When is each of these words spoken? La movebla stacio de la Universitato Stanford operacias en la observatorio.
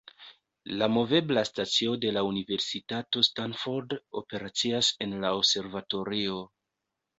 La 0.77 0.85
movebla 0.93 1.43
stacio 1.49 1.93
de 2.05 2.13
la 2.15 2.23
Universitato 2.29 3.19
Stanford 3.29 3.93
operacias 4.23 4.91
en 5.07 5.15
la 5.21 5.35
observatorio. 5.45 6.43